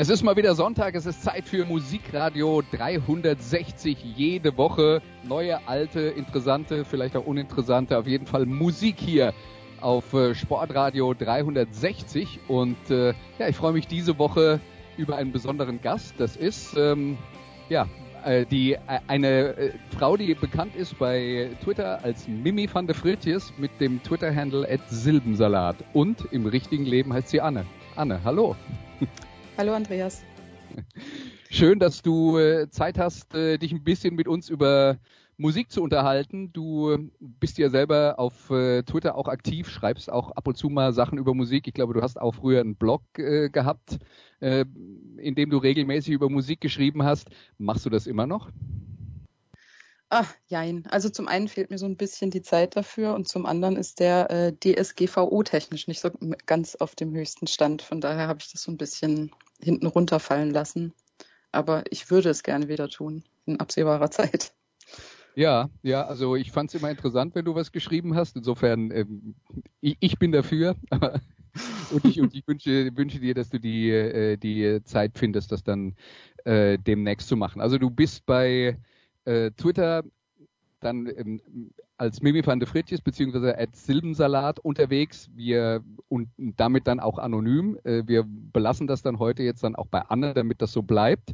[0.00, 5.02] Es ist mal wieder Sonntag, es ist Zeit für Musikradio 360 jede Woche.
[5.24, 9.34] Neue, alte, interessante, vielleicht auch uninteressante, auf jeden Fall Musik hier
[9.82, 12.40] auf äh, Sportradio 360.
[12.48, 14.58] Und äh, ja, ich freue mich diese Woche
[14.96, 16.14] über einen besonderen Gast.
[16.16, 17.18] Das ist ähm,
[17.68, 17.86] ja
[18.24, 23.52] äh, die äh, eine Frau, die bekannt ist bei Twitter als Mimi van der Fritjes
[23.58, 25.76] mit dem Twitter-Handle Silbensalat.
[25.92, 27.66] Und im richtigen Leben heißt sie Anne.
[27.96, 28.56] Anne, hallo.
[29.60, 30.22] Hallo Andreas.
[31.50, 34.96] Schön, dass du äh, Zeit hast, äh, dich ein bisschen mit uns über
[35.36, 36.50] Musik zu unterhalten.
[36.50, 40.94] Du bist ja selber auf äh, Twitter auch aktiv, schreibst auch ab und zu mal
[40.94, 41.68] Sachen über Musik.
[41.68, 43.98] Ich glaube, du hast auch früher einen Blog gehabt,
[44.40, 47.28] in dem du regelmäßig über Musik geschrieben hast.
[47.58, 48.50] Machst du das immer noch?
[50.08, 50.86] Ach, jein.
[50.90, 54.00] Also zum einen fehlt mir so ein bisschen die Zeit dafür und zum anderen ist
[54.00, 56.10] der äh, DSGVO-technisch nicht so
[56.46, 57.82] ganz auf dem höchsten Stand.
[57.82, 59.30] Von daher habe ich das so ein bisschen
[59.62, 60.92] hinten runterfallen lassen.
[61.52, 64.52] Aber ich würde es gerne wieder tun, in absehbarer Zeit.
[65.34, 68.36] Ja, ja, also ich fand es immer interessant, wenn du was geschrieben hast.
[68.36, 69.34] Insofern, ähm,
[69.80, 70.76] ich, ich, bin dafür.
[71.90, 75.62] und ich, und ich wünsche, wünsche dir, dass du die, äh, die Zeit findest, das
[75.62, 75.94] dann
[76.44, 77.60] äh, demnächst zu machen.
[77.60, 78.78] Also du bist bei
[79.24, 80.02] äh, Twitter
[80.80, 81.40] dann ähm,
[81.96, 85.30] als Mimi van de Fritjes beziehungsweise at Silbensalat unterwegs.
[85.34, 87.78] Wir und damit dann auch anonym.
[87.84, 91.32] Äh, wir belassen das dann heute jetzt dann auch bei Anne, damit das so bleibt.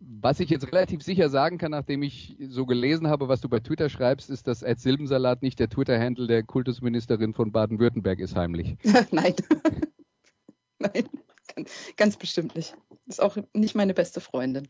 [0.00, 3.60] Was ich jetzt relativ sicher sagen kann, nachdem ich so gelesen habe, was du bei
[3.60, 8.76] Twitter schreibst, ist, dass Ed Silbensalat nicht der Twitter-Handle der Kultusministerin von Baden-Württemberg ist heimlich.
[9.10, 9.34] Nein.
[10.78, 11.04] Nein,
[11.96, 12.76] ganz bestimmt nicht.
[13.06, 14.66] Ist auch nicht meine beste Freundin.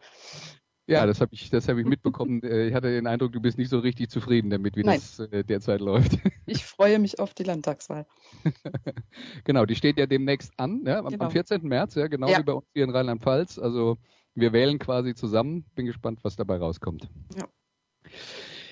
[0.86, 2.42] Ja, das habe ich, das habe ich mitbekommen.
[2.44, 5.00] Äh, ich hatte den Eindruck, du bist nicht so richtig zufrieden damit, wie Nein.
[5.00, 6.18] das äh, derzeit läuft.
[6.46, 8.06] Ich freue mich auf die Landtagswahl.
[9.44, 11.24] genau, die steht ja demnächst an, ja, am, genau.
[11.24, 11.62] am 14.
[11.62, 12.38] März, ja, genau ja.
[12.38, 13.58] wie bei uns hier in Rheinland-Pfalz.
[13.58, 13.96] Also
[14.34, 15.64] wir wählen quasi zusammen.
[15.74, 17.08] Bin gespannt, was dabei rauskommt.
[17.34, 17.48] Ja.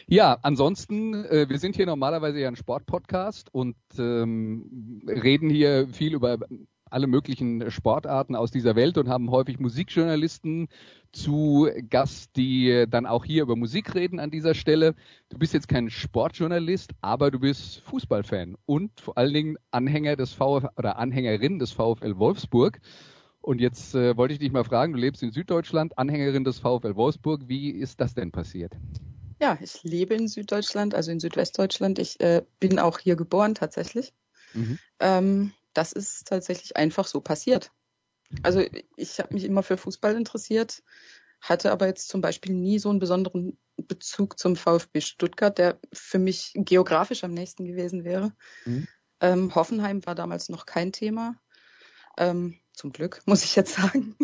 [0.07, 6.13] Ja, ansonsten, äh, wir sind hier normalerweise ja ein Sportpodcast und ähm, reden hier viel
[6.13, 6.39] über
[6.93, 10.69] alle möglichen Sportarten aus dieser Welt und haben häufig Musikjournalisten
[11.13, 14.95] zu Gast, die dann auch hier über Musik reden an dieser Stelle.
[15.29, 20.33] Du bist jetzt kein Sportjournalist, aber du bist Fußballfan und vor allen Dingen Anhänger des
[20.33, 22.81] VfL oder Anhängerin des VfL Wolfsburg.
[23.41, 26.95] Und jetzt äh, wollte ich dich mal fragen, du lebst in Süddeutschland, Anhängerin des VfL
[26.95, 27.49] Wolfsburg.
[27.49, 28.73] Wie ist das denn passiert?
[29.41, 31.99] Ja, ich lebe in Süddeutschland, also in Südwestdeutschland.
[31.99, 34.13] Ich äh, bin auch hier geboren tatsächlich.
[34.55, 34.79] Mhm.
[35.01, 37.71] Ähm, das ist tatsächlich einfach so passiert.
[38.43, 38.65] Also
[38.97, 40.83] ich habe mich immer für Fußball interessiert,
[41.41, 46.19] hatte aber jetzt zum Beispiel nie so einen besonderen Bezug zum VfB Stuttgart, der für
[46.19, 48.33] mich geografisch am nächsten gewesen wäre.
[48.65, 48.87] Mhm.
[49.21, 51.37] Ähm, Hoffenheim war damals noch kein Thema.
[52.17, 54.17] Ähm, zum Glück, muss ich jetzt sagen.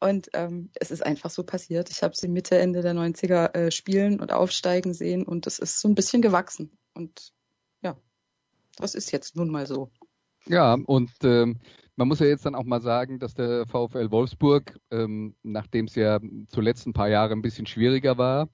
[0.00, 1.90] und ähm, es ist einfach so passiert.
[1.90, 5.80] Ich habe sie Mitte, Ende der 90er äh, spielen und aufsteigen sehen und es ist
[5.80, 6.78] so ein bisschen gewachsen.
[6.94, 7.32] Und
[7.82, 7.96] ja,
[8.76, 9.90] das ist jetzt nun mal so.
[10.48, 11.58] Ja, und ähm,
[11.96, 15.94] man muss ja jetzt dann auch mal sagen, dass der VfL Wolfsburg, ähm, nachdem es
[15.94, 18.48] ja zuletzt ein paar Jahre ein bisschen schwieriger war,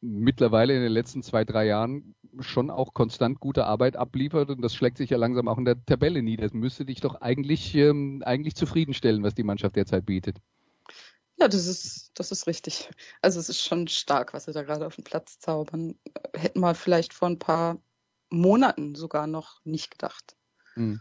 [0.00, 4.74] mittlerweile in den letzten zwei, drei Jahren schon auch konstant gute Arbeit abliefert und das
[4.74, 6.44] schlägt sich ja langsam auch in der Tabelle nieder.
[6.44, 10.36] Das müsste dich doch eigentlich, ähm, eigentlich zufriedenstellen, was die Mannschaft derzeit bietet.
[11.38, 12.90] Ja, das ist, das ist richtig.
[13.22, 15.98] Also es ist schon stark, was sie da gerade auf den Platz zaubern.
[16.34, 17.78] Hätten wir vielleicht vor ein paar
[18.30, 20.36] Monaten sogar noch nicht gedacht.
[20.76, 21.00] Mhm.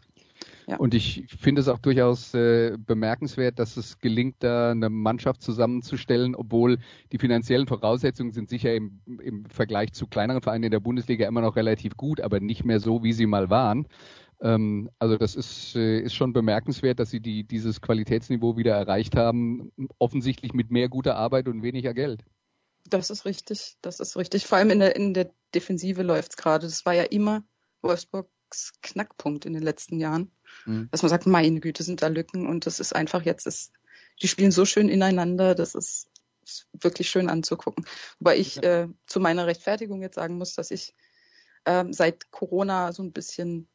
[0.67, 0.77] Ja.
[0.77, 6.35] Und ich finde es auch durchaus äh, bemerkenswert, dass es gelingt, da eine Mannschaft zusammenzustellen,
[6.35, 6.77] obwohl
[7.11, 11.41] die finanziellen Voraussetzungen sind sicher im, im Vergleich zu kleineren Vereinen in der Bundesliga immer
[11.41, 13.87] noch relativ gut, aber nicht mehr so, wie sie mal waren.
[14.41, 19.15] Ähm, also das ist, äh, ist schon bemerkenswert, dass sie die, dieses Qualitätsniveau wieder erreicht
[19.15, 22.23] haben, offensichtlich mit mehr guter Arbeit und weniger Geld.
[22.87, 24.45] Das ist richtig, das ist richtig.
[24.45, 26.67] Vor allem in der, in der Defensive läuft es gerade.
[26.67, 27.43] Das war ja immer
[27.81, 28.29] Wolfsburg
[28.81, 30.31] Knackpunkt in den letzten Jahren.
[30.65, 30.89] Mhm.
[30.91, 33.73] Dass man sagt, meine Güte, sind da Lücken und das ist einfach jetzt, ist,
[34.21, 36.09] die spielen so schön ineinander, das ist,
[36.43, 37.85] ist wirklich schön anzugucken.
[38.19, 38.83] Wobei ich ja.
[38.83, 40.93] äh, zu meiner Rechtfertigung jetzt sagen muss, dass ich
[41.65, 43.67] äh, seit Corona so ein bisschen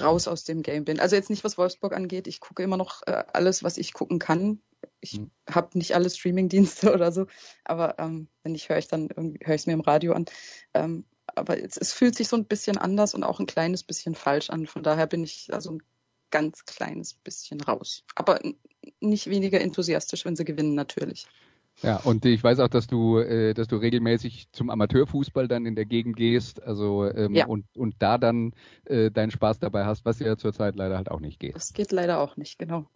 [0.00, 1.00] raus aus dem Game bin.
[1.00, 2.26] Also jetzt nicht, was Wolfsburg angeht.
[2.26, 4.60] Ich gucke immer noch äh, alles, was ich gucken kann.
[5.00, 5.30] ich hm.
[5.50, 7.26] habe nicht alle Streaming-Dienste oder so,
[7.64, 10.26] aber ähm, wenn ich höre ich dann höre ich es mir im Radio an.
[10.74, 14.14] Ähm, aber es, es, fühlt sich so ein bisschen anders und auch ein kleines bisschen
[14.14, 14.66] falsch an.
[14.66, 15.82] Von daher bin ich also ein
[16.30, 18.04] ganz kleines bisschen raus.
[18.14, 18.40] Aber
[19.00, 21.26] nicht weniger enthusiastisch, wenn sie gewinnen, natürlich.
[21.82, 25.76] Ja, und ich weiß auch, dass du, äh, dass du regelmäßig zum Amateurfußball dann in
[25.76, 27.46] der Gegend gehst, also ähm, ja.
[27.46, 28.52] und, und da dann
[28.84, 31.54] äh, deinen Spaß dabei hast, was ja zurzeit leider halt auch nicht geht.
[31.54, 32.86] Das geht leider auch nicht, genau.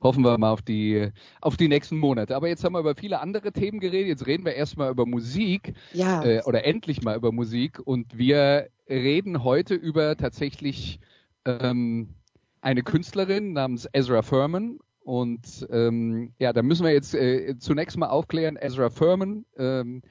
[0.00, 1.08] Hoffen wir mal auf die,
[1.40, 2.36] auf die nächsten Monate.
[2.36, 4.08] Aber jetzt haben wir über viele andere Themen geredet.
[4.08, 5.74] Jetzt reden wir erstmal über Musik.
[5.92, 6.22] Ja.
[6.24, 7.80] Äh, oder endlich mal über Musik.
[7.84, 11.00] Und wir reden heute über tatsächlich
[11.44, 12.08] ähm,
[12.60, 14.78] eine Künstlerin namens Ezra Furman.
[15.00, 20.02] Und ähm, ja, da müssen wir jetzt äh, zunächst mal aufklären, Ezra Furman, ähm,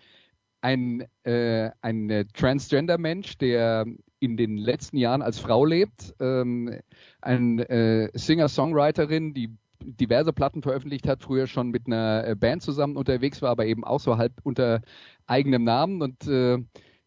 [0.65, 3.85] ein, äh, ein Transgender-Mensch, der
[4.19, 6.79] in den letzten Jahren als Frau lebt, ähm,
[7.21, 9.51] eine äh, Singer-Songwriterin, die
[9.83, 13.83] diverse Platten veröffentlicht hat, früher schon mit einer äh, Band zusammen unterwegs war, aber eben
[13.83, 14.81] auch so halb unter
[15.27, 16.57] eigenem Namen und äh,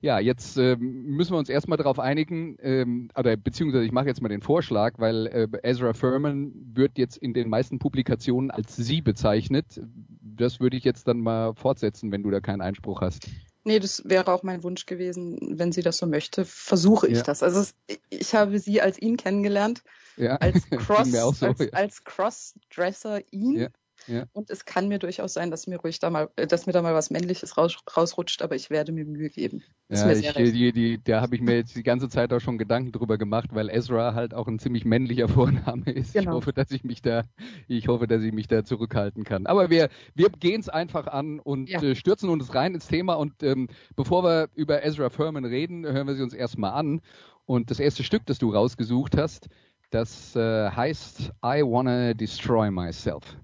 [0.00, 4.22] ja, jetzt äh, müssen wir uns erstmal darauf einigen, ähm, oder beziehungsweise ich mache jetzt
[4.22, 9.02] mal den Vorschlag, weil äh, Ezra Furman wird jetzt in den meisten Publikationen als sie
[9.02, 9.81] bezeichnet.
[10.20, 13.28] Das würde ich jetzt dann mal fortsetzen, wenn du da keinen Einspruch hast.
[13.69, 17.23] Nee, das wäre auch mein Wunsch gewesen, wenn sie das so möchte, versuche ich ja.
[17.23, 17.43] das.
[17.43, 17.70] Also
[18.09, 19.82] ich habe sie als ihn kennengelernt,
[20.17, 20.37] ja.
[20.37, 21.67] als Cross, so, als, ja.
[21.73, 23.69] als Crossdresser ihn.
[24.08, 24.25] Ja.
[24.32, 26.82] Und es kann mir durchaus sein, dass mir ruhig da mal, äh, dass mir da
[26.82, 29.62] mal was Männliches raus, rausrutscht, aber ich werde mir Mühe geben.
[29.88, 32.58] Ist ja, ich, die, die, da habe ich mir jetzt die ganze Zeit auch schon
[32.58, 36.14] Gedanken drüber gemacht, weil Ezra halt auch ein ziemlich männlicher Vorname ist.
[36.14, 36.31] Genau.
[36.31, 37.25] Ich hoffe, dass ich mich da,
[37.69, 39.46] ich hoffe, dass ich mich da zurückhalten kann.
[39.46, 41.82] Aber wir, wir gehen es einfach an und ja.
[41.82, 43.14] äh, stürzen uns rein ins Thema.
[43.14, 47.00] Und ähm, bevor wir über Ezra Furman reden, hören wir sie uns erstmal an.
[47.44, 49.49] Und das erste Stück, das du rausgesucht hast,
[49.90, 53.38] das äh, heißt I Wanna Destroy Myself.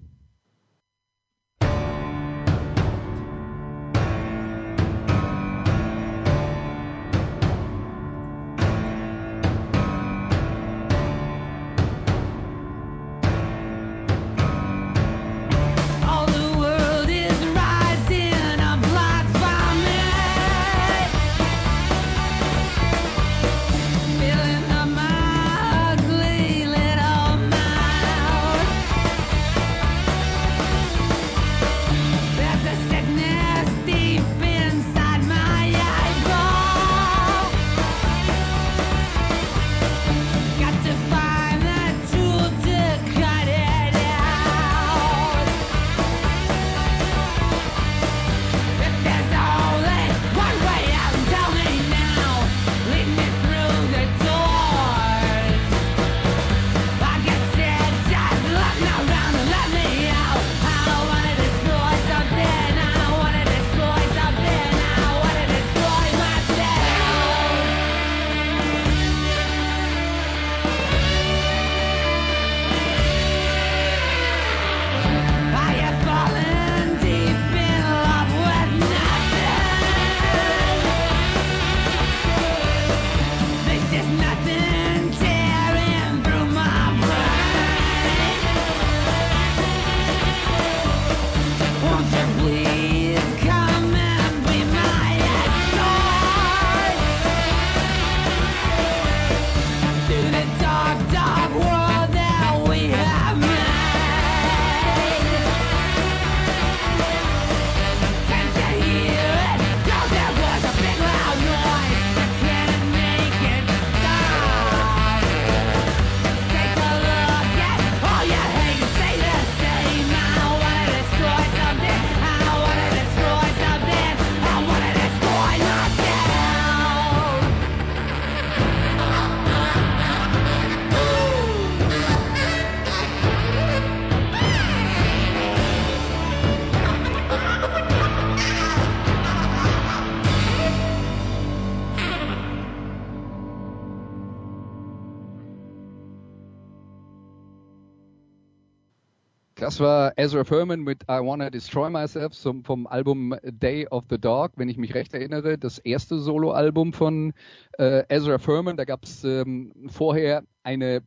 [149.75, 154.53] Das war Ezra Furman mit I Wanna Destroy Myself vom, Album Day of the Dog,
[154.55, 157.33] wenn ich mich recht erinnere, das erste Soloalbum von
[157.77, 158.77] äh, Ezra Furman.
[158.77, 161.03] Da gab es ähm, vorher eine,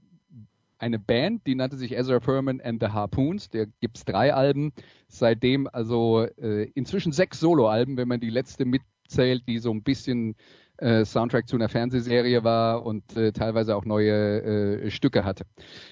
[0.77, 3.49] eine Band, die nannte sich Ezra Furman and the Harpoons.
[3.49, 4.75] Da gibt es drei Alben.
[5.09, 10.37] Seitdem also äh, inzwischen sechs Soloalben, wenn man die letzte mitzählt, die so ein bisschen
[10.79, 15.45] äh, Soundtrack zu einer Fernsehserie war und äh, teilweise auch neue äh, Stücke hatte.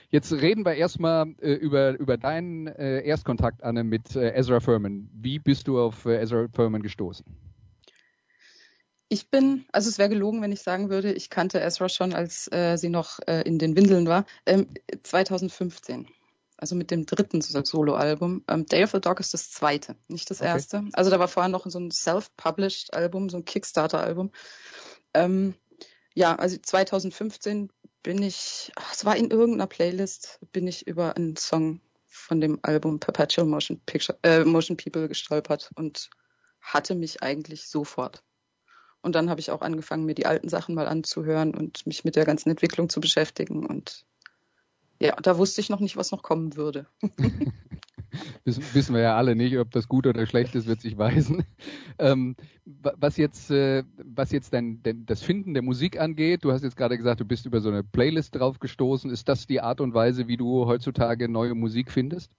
[0.08, 5.10] Jetzt reden wir erstmal äh, über, über deinen äh, Erstkontakt, Anne, mit äh, Ezra Furman.
[5.12, 7.26] Wie bist du auf äh, Ezra Furman gestoßen?
[9.08, 12.50] Ich bin, also es wäre gelogen, wenn ich sagen würde, ich kannte Ezra schon, als
[12.50, 14.24] äh, sie noch äh, in den Windeln war.
[14.46, 14.66] Ähm,
[15.02, 16.08] 2015
[16.56, 18.44] also mit dem dritten Soloalbum.
[18.48, 20.50] Ähm, Day of the Dog ist das zweite, nicht das okay.
[20.50, 20.84] erste.
[20.92, 24.30] Also da war vorher noch so ein self-published Album, so ein Kickstarter-Album.
[25.14, 25.54] Ähm,
[26.14, 27.70] ja, also 2015
[28.02, 32.58] bin ich, ach, es war in irgendeiner Playlist, bin ich über einen Song von dem
[32.62, 36.08] Album Perpetual Motion, Picture, äh, Motion People gestolpert und
[36.60, 38.22] hatte mich eigentlich sofort.
[39.02, 42.16] Und dann habe ich auch angefangen, mir die alten Sachen mal anzuhören und mich mit
[42.16, 44.04] der ganzen Entwicklung zu beschäftigen und
[45.00, 46.86] ja, da wusste ich noch nicht, was noch kommen würde.
[48.44, 51.44] wissen wir ja alle nicht, ob das gut oder schlecht ist, wird sich weisen.
[51.98, 52.36] Ähm,
[52.66, 56.76] was jetzt, äh, was jetzt dein, dein, das Finden der Musik angeht, du hast jetzt
[56.76, 59.10] gerade gesagt, du bist über so eine Playlist drauf gestoßen.
[59.10, 62.32] Ist das die Art und Weise, wie du heutzutage neue Musik findest?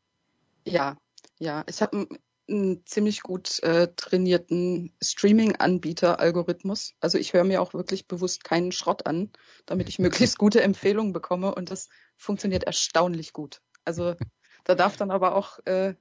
[0.63, 0.95] Ja,
[1.39, 1.63] ja.
[1.67, 2.07] Ich habe
[2.49, 6.93] einen ziemlich gut äh, trainierten Streaming-Anbieter-Algorithmus.
[6.99, 9.31] Also ich höre mir auch wirklich bewusst keinen Schrott an,
[9.65, 13.61] damit ich möglichst gute Empfehlungen bekomme und das funktioniert erstaunlich gut.
[13.85, 14.15] Also
[14.63, 15.95] da darf dann aber auch äh,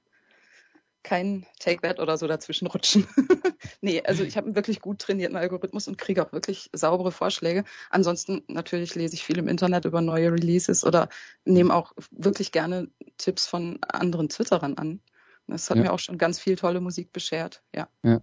[1.03, 3.07] kein Take-That oder so dazwischen rutschen.
[3.81, 7.63] nee, also ich habe einen wirklich gut trainierten Algorithmus und kriege auch wirklich saubere Vorschläge.
[7.89, 11.07] Ansonsten natürlich lese ich viel im Internet über neue Releases oder
[11.45, 14.99] nehme auch wirklich gerne Tipps von anderen Twitterern an.
[15.47, 15.83] Das hat ja.
[15.83, 17.87] mir auch schon ganz viel tolle Musik beschert, ja.
[18.03, 18.21] ja.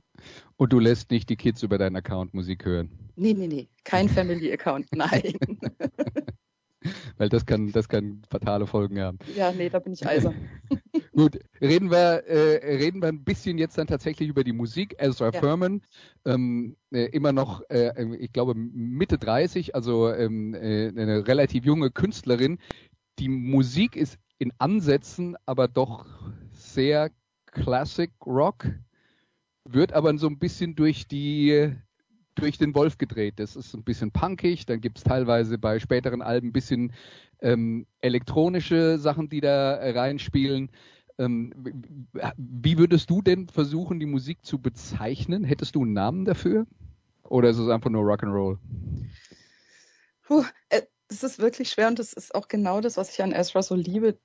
[0.56, 2.90] Und du lässt nicht die Kids über deinen Account Musik hören?
[3.16, 3.68] Nee, nee, nee.
[3.82, 5.32] Kein Family-Account, nein.
[7.16, 9.18] Weil das kann, das kann fatale Folgen haben.
[9.34, 10.34] Ja, nee, da bin ich eisern.
[11.12, 14.96] Gut, reden wir, äh, reden wir ein bisschen jetzt dann tatsächlich über die Musik.
[14.98, 15.40] Ezra ja.
[15.40, 15.80] Furman,
[16.26, 21.90] ähm, äh, immer noch, äh, ich glaube, Mitte 30, also ähm, äh, eine relativ junge
[21.90, 22.58] Künstlerin.
[23.18, 26.06] Die Musik ist in Ansätzen aber doch
[26.74, 27.10] sehr
[27.46, 28.66] Classic Rock,
[29.64, 31.72] wird aber so ein bisschen durch die
[32.34, 33.34] durch den Wolf gedreht.
[33.36, 36.92] Das ist ein bisschen punkig, dann gibt es teilweise bei späteren Alben ein bisschen
[37.40, 40.70] ähm, elektronische Sachen, die da reinspielen.
[41.16, 41.54] Ähm,
[42.36, 45.44] wie würdest du denn versuchen, die Musik zu bezeichnen?
[45.44, 46.66] Hättest du einen Namen dafür?
[47.22, 48.58] Oder ist es einfach nur Rock'n'Roll?
[50.22, 53.32] Puh, äh, das ist wirklich schwer und das ist auch genau das, was ich an
[53.32, 54.18] Ezra so liebe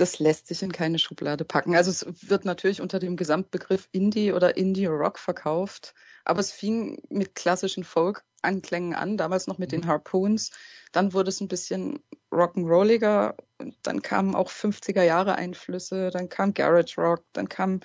[0.00, 1.74] das lässt sich in keine Schublade packen.
[1.74, 7.02] Also es wird natürlich unter dem Gesamtbegriff Indie oder Indie Rock verkauft, aber es fing
[7.10, 9.86] mit klassischen Folk-Anklängen an, damals noch mit den mhm.
[9.88, 10.50] Harpoons.
[10.92, 12.00] Dann wurde es ein bisschen
[12.30, 13.34] rock'n'rolliger,
[13.82, 17.80] dann kamen auch 50er Jahre Einflüsse, dann kam Garage Rock, dann kam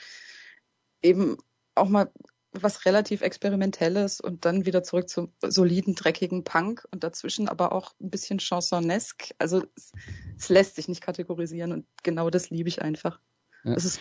[1.02, 1.38] eben
[1.76, 2.12] auch mal
[2.54, 7.94] was relativ Experimentelles und dann wieder zurück zum soliden, dreckigen Punk und dazwischen aber auch
[8.00, 9.34] ein bisschen chansonesque.
[9.40, 9.92] Also es,
[10.38, 13.20] es lässt sich nicht kategorisieren und genau das liebe ich einfach.
[13.64, 13.74] Ja.
[13.74, 14.00] Es ist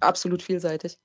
[0.00, 0.98] absolut vielseitig.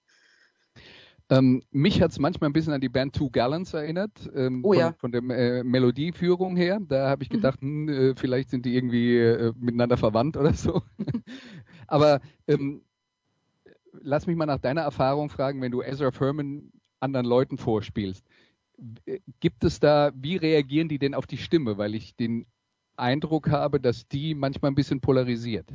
[1.32, 4.74] Ähm, mich hat es manchmal ein bisschen an die Band Two Gallons erinnert, ähm, oh,
[4.74, 4.94] von, ja.
[4.98, 6.80] von der äh, Melodieführung her.
[6.82, 7.36] Da habe ich mhm.
[7.36, 7.88] gedacht, mhm.
[7.88, 10.82] hm, äh, vielleicht sind die irgendwie äh, miteinander verwandt oder so.
[11.88, 12.82] Aber ähm,
[13.94, 18.26] lass mich mal nach deiner Erfahrung fragen, wenn du Ezra Furman anderen Leuten vorspielst.
[19.40, 21.78] Gibt es da, wie reagieren die denn auf die Stimme?
[21.78, 22.46] Weil ich den
[22.96, 25.70] Eindruck habe, dass die manchmal ein bisschen polarisiert.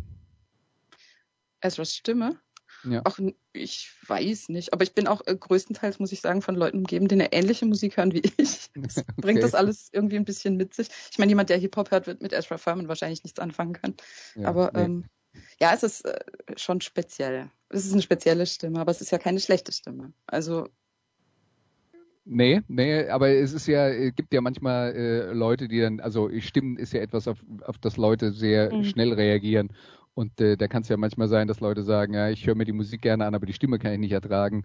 [1.61, 2.39] Ezras Stimme?
[2.85, 3.01] Ja.
[3.05, 3.19] Ach,
[3.53, 4.73] ich weiß nicht.
[4.73, 7.65] Aber ich bin auch äh, größtenteils, muss ich sagen, von Leuten umgeben, die eine ähnliche
[7.67, 8.71] Musik hören wie ich.
[8.75, 9.13] Das okay.
[9.17, 10.89] bringt das alles irgendwie ein bisschen mit sich.
[11.11, 13.97] Ich meine, jemand, der Hip-Hop hört, wird mit Ezra Furman wahrscheinlich nichts anfangen können.
[14.35, 14.83] Ja, aber nee.
[14.83, 15.05] ähm,
[15.61, 16.19] ja, es ist äh,
[16.57, 17.51] schon speziell.
[17.69, 20.13] Es ist eine spezielle Stimme, aber es ist ja keine schlechte Stimme.
[20.27, 20.69] Also
[22.27, 26.31] Nee, nee, aber es ist ja, es gibt ja manchmal äh, Leute, die dann, also
[26.41, 28.85] Stimmen ist ja etwas, auf, auf das Leute sehr mhm.
[28.85, 29.69] schnell reagieren.
[30.15, 32.65] Und äh, da kann es ja manchmal sein, dass Leute sagen, ja, ich höre mir
[32.65, 34.65] die Musik gerne an, aber die Stimme kann ich nicht ertragen.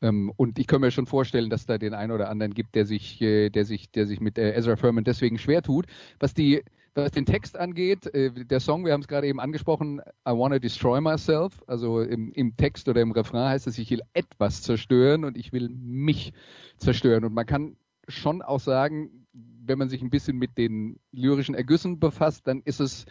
[0.00, 2.84] Ähm, und ich kann mir schon vorstellen, dass da den einen oder anderen gibt, der
[2.84, 5.86] sich, äh, der sich, der sich mit äh, Ezra Furman deswegen schwer tut.
[6.20, 6.62] Was die
[6.94, 10.58] was den Text angeht, äh, der Song, wir haben es gerade eben angesprochen, I Wanna
[10.58, 15.24] Destroy Myself, also im, im Text oder im Refrain heißt es, ich will etwas zerstören
[15.24, 16.32] und ich will mich
[16.76, 17.24] zerstören.
[17.24, 17.76] Und man kann
[18.08, 22.80] schon auch sagen, wenn man sich ein bisschen mit den lyrischen Ergüssen befasst, dann ist
[22.80, 23.06] es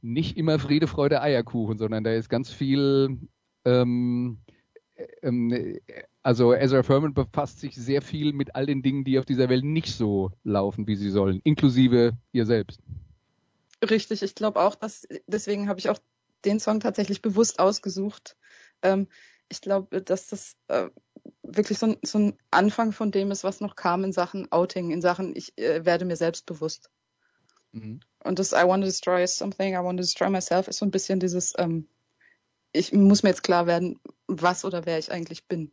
[0.00, 3.18] nicht immer Friede, Freude, Eierkuchen, sondern da ist ganz viel,
[3.64, 4.38] ähm,
[5.22, 5.78] ähm,
[6.22, 9.64] also Ezra Furman befasst sich sehr viel mit all den Dingen, die auf dieser Welt
[9.64, 12.80] nicht so laufen, wie sie sollen, inklusive ihr selbst.
[13.82, 15.98] Richtig, ich glaube auch, dass deswegen habe ich auch
[16.44, 18.36] den Song tatsächlich bewusst ausgesucht.
[18.82, 19.08] Ähm,
[19.48, 20.88] ich glaube, dass das äh,
[21.42, 24.90] wirklich so ein, so ein Anfang von dem ist, was noch kam in Sachen Outing,
[24.90, 26.90] in Sachen, ich äh, werde mir selbst bewusst.
[27.72, 28.00] Mhm.
[28.24, 30.90] Und das I want to destroy something, I want to destroy myself ist so ein
[30.90, 31.88] bisschen dieses, ähm,
[32.72, 35.72] ich muss mir jetzt klar werden, was oder wer ich eigentlich bin.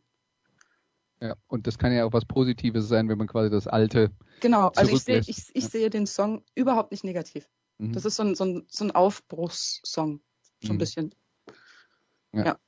[1.20, 4.10] Ja, und das kann ja auch was Positives sein, wenn man quasi das Alte.
[4.40, 5.68] Genau, also ich sehe, ich, ich ja.
[5.68, 7.46] sehe den Song überhaupt nicht negativ.
[7.80, 7.92] Mhm.
[7.92, 10.20] Das ist so ein, so ein, so ein Aufbruchssong,
[10.62, 10.78] so ein mhm.
[10.78, 11.14] bisschen.
[12.32, 12.44] Ja.
[12.44, 12.58] ja.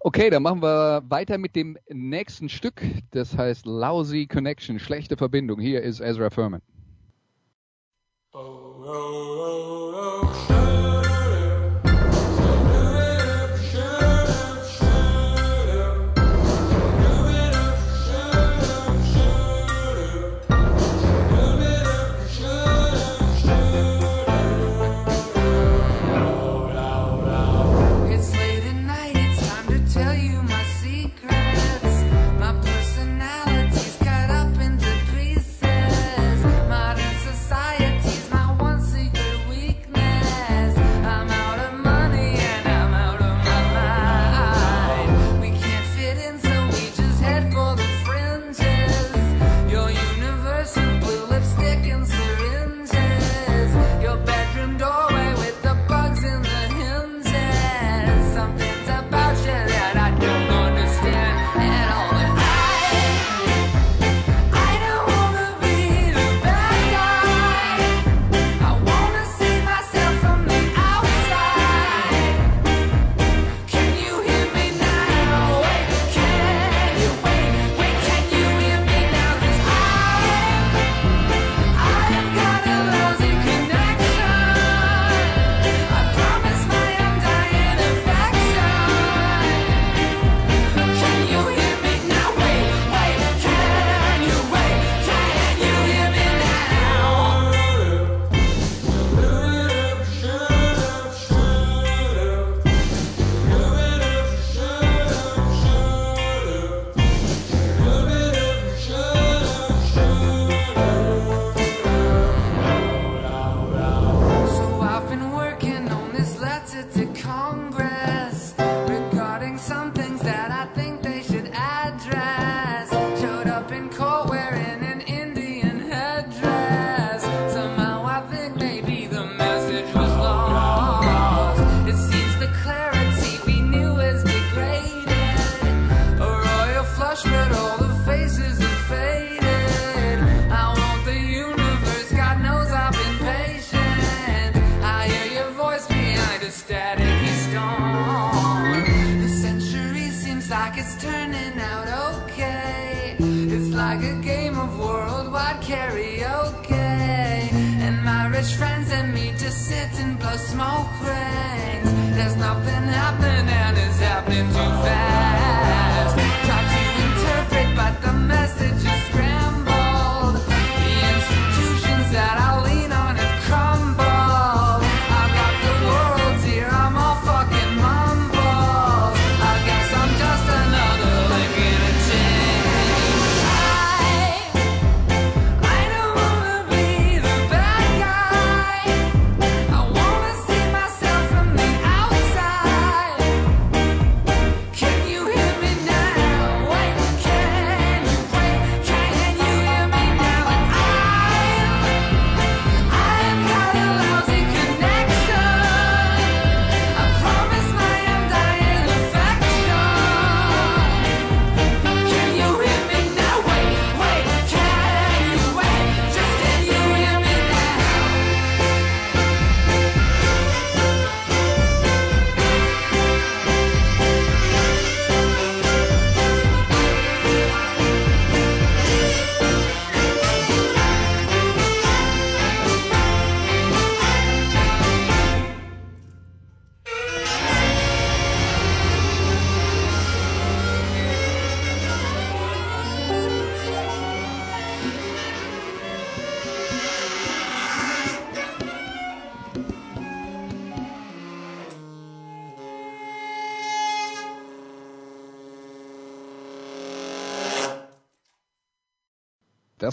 [0.00, 2.82] Okay, dann machen wir weiter mit dem nächsten Stück.
[3.12, 5.60] Das heißt Lousy Connection, schlechte Verbindung.
[5.60, 6.62] Hier ist Ezra Furman.
[8.32, 9.89] Oh, oh, oh,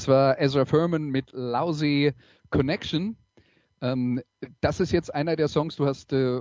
[0.07, 2.13] Das war Ezra Furman mit Lousy
[2.49, 3.17] Connection.
[3.81, 4.21] Ähm,
[4.61, 6.37] das ist jetzt einer der Songs, du hast äh,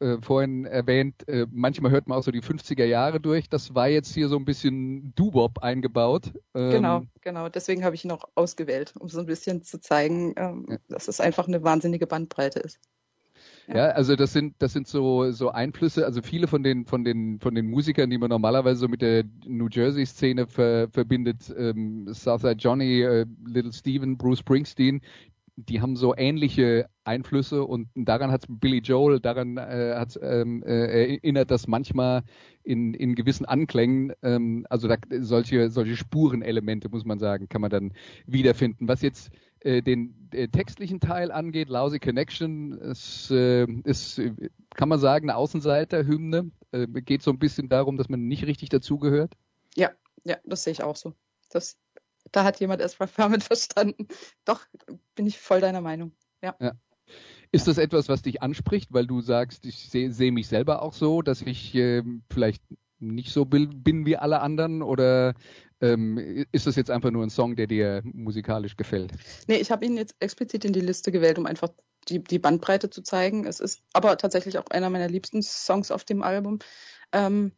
[0.00, 3.48] äh, vorhin erwähnt, äh, manchmal hört man auch so die 50er Jahre durch.
[3.48, 6.32] Das war jetzt hier so ein bisschen Doo-Wop eingebaut.
[6.56, 7.48] Ähm, genau, genau.
[7.48, 10.78] Deswegen habe ich ihn auch ausgewählt, um so ein bisschen zu zeigen, ähm, ja.
[10.88, 12.80] dass es einfach eine wahnsinnige Bandbreite ist.
[13.66, 13.76] Ja.
[13.76, 16.04] ja, also das sind das sind so so Einflüsse.
[16.04, 19.24] Also viele von den von den von den Musikern, die man normalerweise so mit der
[19.46, 25.00] New Jersey Szene ver, verbindet, ähm, Southside Johnny, äh, Little Steven, Bruce Springsteen,
[25.56, 31.14] die haben so ähnliche Einflüsse und daran hat Billy Joel, daran äh, hat ähm, äh,
[31.14, 32.22] erinnert das manchmal
[32.64, 37.70] in, in gewissen Anklängen, ähm, also da, solche, solche Spurenelemente, muss man sagen, kann man
[37.70, 37.92] dann
[38.26, 38.88] wiederfinden.
[38.88, 39.30] Was jetzt
[39.64, 44.20] äh, den äh, textlichen Teil angeht, Lousy Connection, ist, äh, ist,
[44.74, 46.50] kann man sagen, eine Außenseiterhymne.
[46.70, 49.34] Äh, geht so ein bisschen darum, dass man nicht richtig dazugehört.
[49.74, 49.90] Ja,
[50.24, 51.14] ja, das sehe ich auch so.
[51.50, 51.78] Das
[52.32, 54.08] da hat jemand erstmal Firmen verstanden.
[54.44, 54.60] Doch,
[55.14, 56.12] bin ich voll deiner Meinung.
[56.42, 56.54] Ja.
[56.60, 56.72] ja.
[57.52, 60.92] Ist das etwas, was dich anspricht, weil du sagst, ich sehe seh mich selber auch
[60.92, 62.62] so, dass ich äh, vielleicht
[62.98, 65.34] nicht so bin wie alle anderen oder
[65.84, 69.12] ähm, ist das jetzt einfach nur ein Song, der dir musikalisch gefällt?
[69.46, 71.68] Nee, ich habe ihn jetzt explizit in die Liste gewählt, um einfach
[72.08, 73.46] die, die Bandbreite zu zeigen.
[73.46, 76.58] Es ist aber tatsächlich auch einer meiner liebsten Songs auf dem Album.
[77.12, 77.52] Ähm,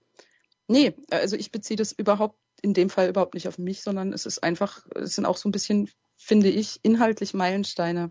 [0.68, 4.26] nee, also ich beziehe das überhaupt in dem Fall überhaupt nicht auf mich, sondern es
[4.26, 8.10] ist einfach, es sind auch so ein bisschen, finde ich, inhaltlich Meilensteine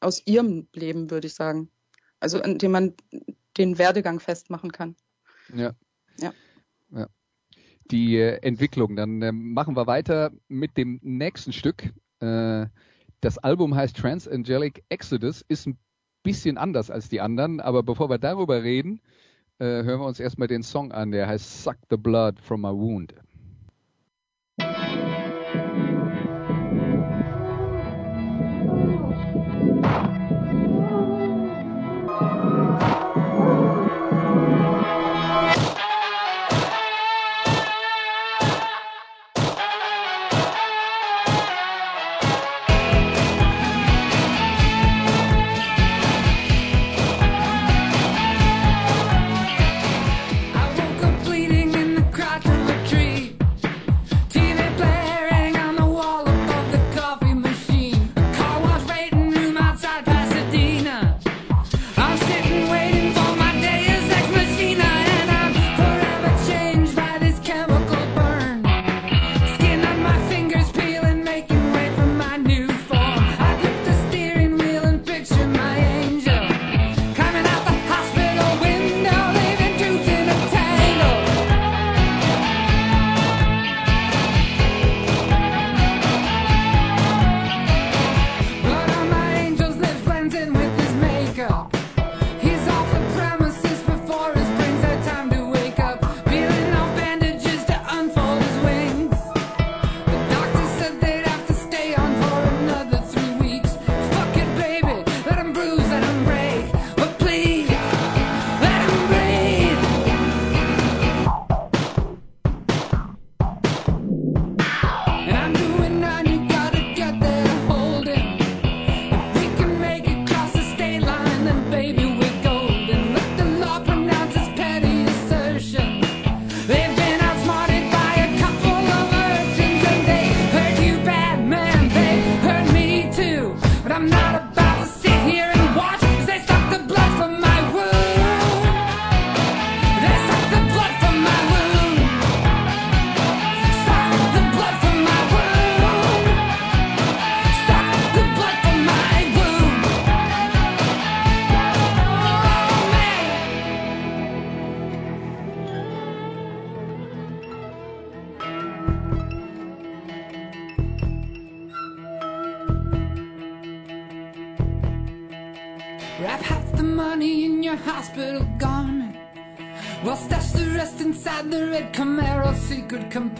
[0.00, 1.70] aus ihrem Leben, würde ich sagen.
[2.20, 2.94] Also an dem man
[3.58, 4.96] den Werdegang festmachen kann.
[5.54, 5.74] Ja.
[6.18, 6.32] Ja.
[6.90, 7.08] ja.
[7.90, 8.96] Die äh, Entwicklung.
[8.96, 11.92] Dann äh, machen wir weiter mit dem nächsten Stück.
[12.20, 12.66] Äh,
[13.20, 15.78] das Album heißt Transangelic Exodus, ist ein
[16.22, 19.00] bisschen anders als die anderen, aber bevor wir darüber reden,
[19.58, 22.68] äh, hören wir uns erstmal den Song an, der heißt Suck the Blood from My
[22.68, 23.14] Wound.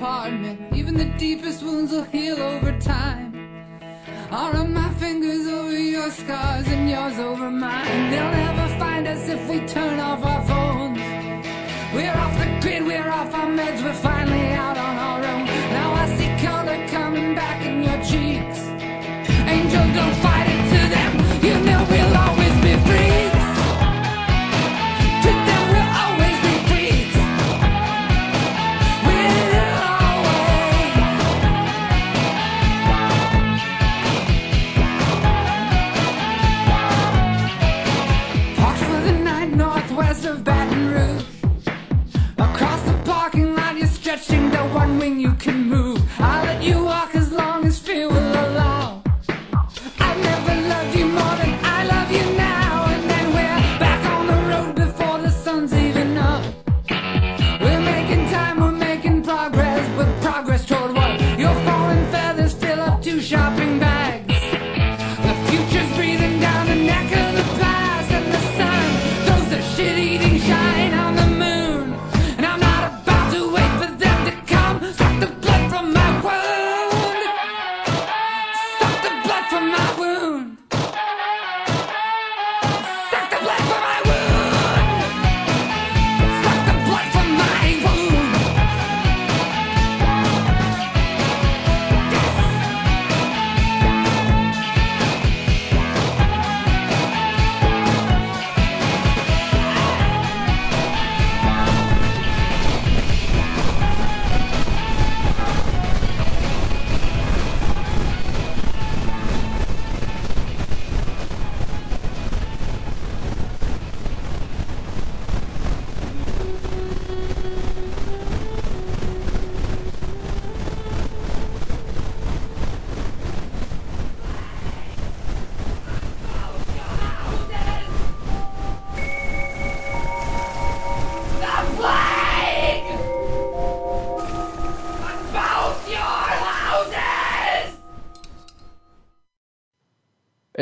[0.06, 0.55] apartment.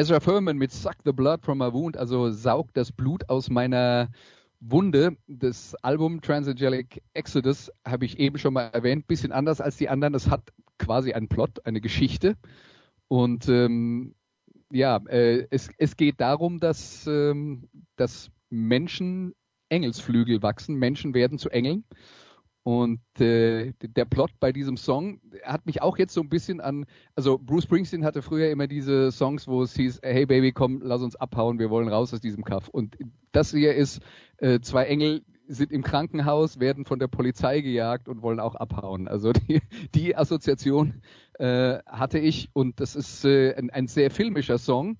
[0.04, 4.10] Ezra Furman mit Suck the Blood from my Wound, also saug das Blut aus meiner
[4.60, 5.16] Wunde.
[5.28, 10.14] Das Album Transangelic Exodus habe ich eben schon mal erwähnt, bisschen anders als die anderen.
[10.14, 12.36] Es hat quasi einen Plot, eine Geschichte.
[13.08, 14.14] Und ähm,
[14.70, 19.32] ja, äh, es, es geht darum, dass, ähm, dass Menschen
[19.70, 21.82] Engelsflügel wachsen, Menschen werden zu Engeln.
[22.64, 26.86] Und äh, der Plot bei diesem Song hat mich auch jetzt so ein bisschen an,
[27.14, 31.02] also Bruce Springsteen hatte früher immer diese Songs, wo es hieß, hey Baby, komm, lass
[31.02, 32.68] uns abhauen, wir wollen raus aus diesem Kaff.
[32.68, 32.96] Und
[33.32, 34.00] das hier ist,
[34.38, 39.08] äh, zwei Engel sind im Krankenhaus, werden von der Polizei gejagt und wollen auch abhauen.
[39.08, 39.60] Also die,
[39.94, 41.02] die Assoziation
[41.34, 44.96] äh, hatte ich und das ist äh, ein, ein sehr filmischer Song.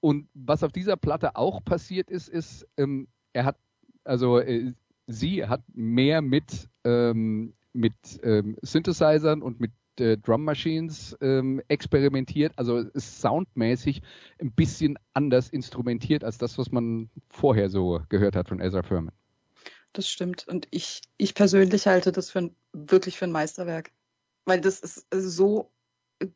[0.00, 3.58] Und was auf dieser Platte auch passiert ist, ist, ähm, er hat,
[4.04, 4.72] also äh,
[5.06, 12.52] sie hat mehr mit, ähm, mit ähm, Synthesizern und mit äh, Drum Machines ähm, experimentiert,
[12.56, 14.02] also ist soundmäßig
[14.40, 19.14] ein bisschen anders instrumentiert als das, was man vorher so gehört hat von Ezra Furman.
[19.92, 20.46] Das stimmt.
[20.48, 23.92] Und ich, ich persönlich halte das für ein, wirklich für ein Meisterwerk.
[24.44, 25.70] Weil das ist so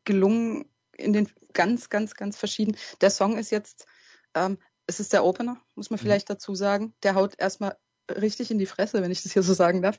[0.04, 2.78] gelungen in den ganz, ganz, ganz verschiedenen.
[3.00, 3.87] Der Song ist jetzt,
[4.35, 6.02] ähm, es ist der Opener, muss man mhm.
[6.02, 6.94] vielleicht dazu sagen.
[7.02, 7.76] Der haut erstmal
[8.11, 9.99] richtig in die Fresse, wenn ich das hier so sagen darf.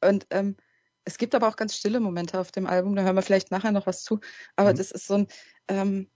[0.00, 0.56] Und ähm,
[1.04, 3.72] es gibt aber auch ganz stille Momente auf dem Album, da hören wir vielleicht nachher
[3.72, 4.20] noch was zu.
[4.56, 4.76] Aber mhm.
[4.76, 5.26] das ist so ein,
[5.68, 6.08] ähm,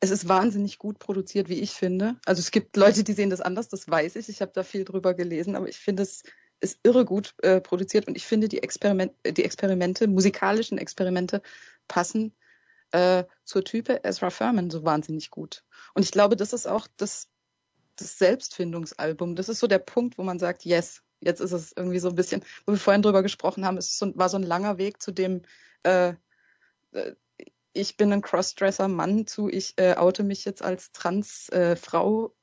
[0.00, 2.16] es ist wahnsinnig gut produziert, wie ich finde.
[2.26, 4.28] Also es gibt Leute, die sehen das anders, das weiß ich.
[4.28, 6.22] Ich habe da viel drüber gelesen, aber ich finde es
[6.60, 11.42] ist irre gut äh, produziert und ich finde die, Experiment, die Experimente, musikalischen Experimente
[11.86, 12.34] passen
[12.92, 15.64] äh, zur Type Ezra Furman so wahnsinnig gut.
[15.94, 17.28] Und ich glaube, das ist auch das
[17.96, 19.36] das Selbstfindungsalbum.
[19.36, 22.14] Das ist so der Punkt, wo man sagt, yes, jetzt ist es irgendwie so ein
[22.14, 25.12] bisschen, wo wir vorhin drüber gesprochen haben, es so, war so ein langer Weg zu
[25.12, 25.42] dem,
[25.82, 26.14] äh,
[26.92, 27.14] äh,
[27.72, 32.34] ich bin ein Crossdresser Mann zu, ich äh, oute mich jetzt als Transfrau.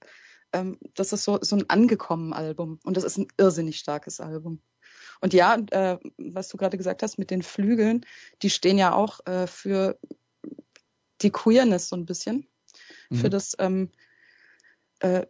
[0.51, 4.19] Äh, ähm, das ist so, so ein angekommen Album und das ist ein irrsinnig starkes
[4.19, 4.61] Album.
[5.21, 8.05] Und ja, äh, was du gerade gesagt hast mit den Flügeln,
[8.41, 9.97] die stehen ja auch äh, für
[11.21, 12.47] die Queerness so ein bisschen,
[13.09, 13.15] mhm.
[13.15, 13.91] für das ähm,
[15.03, 15.25] äh,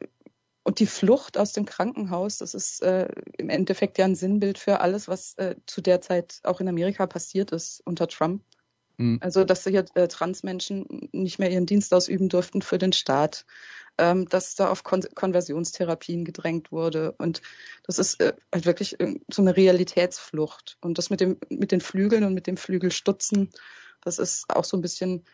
[0.63, 4.79] und die Flucht aus dem Krankenhaus, das ist äh, im Endeffekt ja ein Sinnbild für
[4.79, 8.43] alles, was äh, zu der Zeit auch in Amerika passiert ist unter Trump.
[8.97, 9.19] Mhm.
[9.21, 13.45] Also, dass hier äh, Transmenschen nicht mehr ihren Dienst ausüben durften für den Staat,
[13.97, 17.13] ähm, dass da auf Kon Konversionstherapien gedrängt wurde.
[17.17, 17.41] Und
[17.86, 18.97] das ist äh, halt wirklich
[19.29, 20.77] so eine Realitätsflucht.
[20.81, 23.49] Und das mit dem, mit den Flügeln und mit dem Flügelstutzen,
[24.01, 25.25] das ist auch so ein bisschen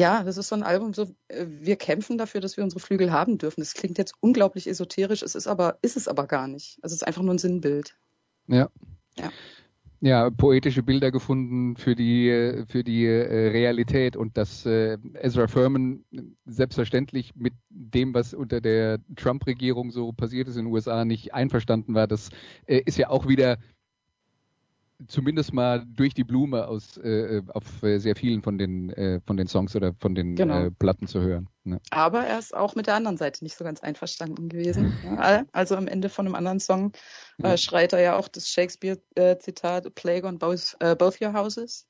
[0.00, 3.12] ja, das ist so ein Album, so, äh, wir kämpfen dafür, dass wir unsere Flügel
[3.12, 3.60] haben dürfen.
[3.60, 6.78] Das klingt jetzt unglaublich esoterisch, es ist aber, ist es aber gar nicht.
[6.80, 7.96] Also es ist einfach nur ein Sinnbild.
[8.46, 8.70] Ja.
[9.18, 9.30] Ja.
[10.02, 16.06] Ja, poetische Bilder gefunden für die, für die äh, Realität und dass äh, Ezra Furman
[16.46, 21.92] selbstverständlich mit dem, was unter der Trump-Regierung so passiert ist in den USA, nicht einverstanden
[21.92, 22.30] war, das
[22.64, 23.58] äh, ist ja auch wieder
[25.08, 29.36] zumindest mal durch die Blume aus äh, auf äh, sehr vielen von den äh, von
[29.36, 30.64] den Songs oder von den genau.
[30.64, 31.48] äh, Platten zu hören.
[31.64, 31.80] Ne?
[31.90, 34.92] Aber er ist auch mit der anderen Seite nicht so ganz einverstanden gewesen.
[35.02, 36.92] ja, also am Ende von einem anderen Song
[37.42, 41.86] äh, schreit er ja auch das Shakespeare-Zitat "Plague on both, both your houses",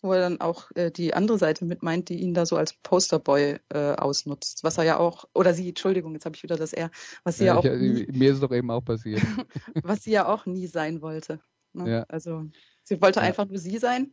[0.00, 2.74] wo er dann auch äh, die andere Seite mit meint, die ihn da so als
[2.82, 4.64] Posterboy äh, ausnutzt.
[4.64, 6.90] Was er ja auch, oder sie, Entschuldigung, jetzt habe ich wieder das R,
[7.24, 7.64] was sie ja, ja auch.
[7.64, 9.22] Ich, nie, mir ist doch eben auch passiert.
[9.82, 11.40] was sie ja auch nie sein wollte.
[11.74, 11.90] Ne?
[11.90, 12.02] Ja.
[12.08, 12.46] Also
[12.82, 13.26] sie wollte ja.
[13.26, 14.12] einfach nur sie sein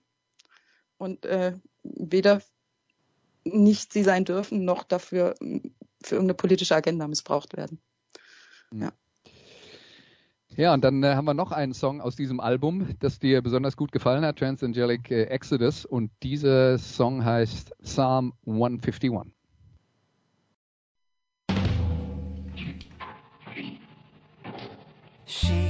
[0.97, 2.41] und äh, weder
[3.43, 7.79] nicht sie sein dürfen, noch dafür für irgendeine politische Agenda missbraucht werden.
[8.71, 8.83] Mhm.
[8.83, 8.91] Ja.
[10.55, 13.77] Ja, und dann äh, haben wir noch einen Song aus diesem Album, das dir besonders
[13.77, 15.85] gut gefallen hat, Transangelic äh, Exodus.
[15.85, 19.31] Und dieser Song heißt Psalm 151.
[25.25, 25.68] She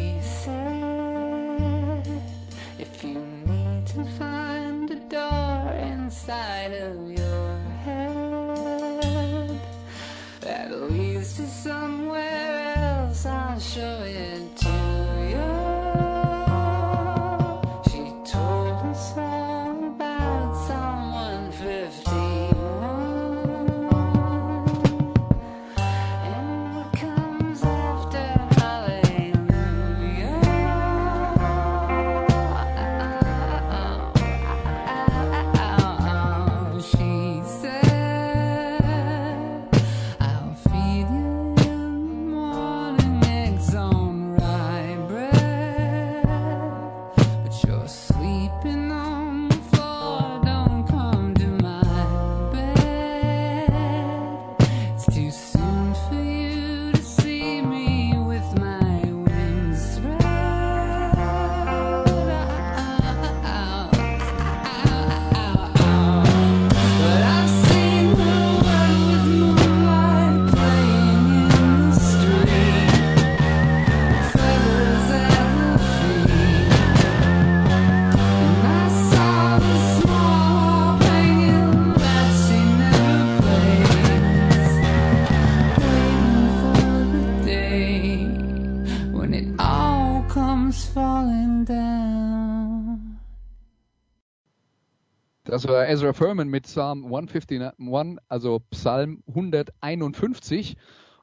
[95.68, 100.78] War Ezra Furman mit Psalm 151, also Psalm 151.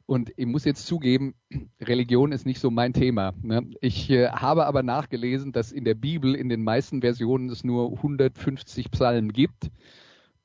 [0.05, 1.35] Und ich muss jetzt zugeben,
[1.81, 3.35] Religion ist nicht so mein Thema.
[3.42, 3.70] Ne?
[3.81, 7.92] Ich äh, habe aber nachgelesen, dass in der Bibel in den meisten Versionen es nur
[7.92, 9.70] 150 Psalmen gibt.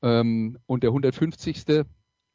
[0.02, 1.64] Ähm, und der 150